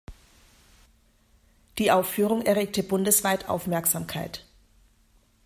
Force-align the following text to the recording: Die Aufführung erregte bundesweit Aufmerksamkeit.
Die 1.77 1.91
Aufführung 1.91 2.41
erregte 2.43 2.81
bundesweit 2.81 3.47
Aufmerksamkeit. 3.47 4.43